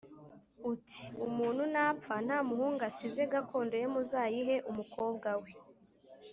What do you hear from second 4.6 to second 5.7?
umukobwa we